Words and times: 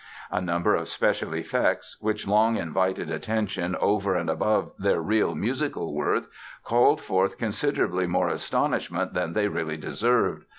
A 0.31 0.41
number 0.41 0.73
of 0.73 0.87
special 0.89 1.35
effects, 1.35 1.95
which 1.99 2.27
long 2.27 2.57
invited 2.57 3.11
attention 3.11 3.75
over 3.75 4.15
and 4.15 4.31
above 4.31 4.71
their 4.79 4.99
real 4.99 5.35
musical 5.35 5.93
worth 5.93 6.27
called 6.63 6.99
forth 6.99 7.37
considerably 7.37 8.07
more 8.07 8.29
astonishment 8.29 9.13
than 9.13 9.33
they 9.33 9.47
really 9.47 9.77
deserved. 9.77 10.45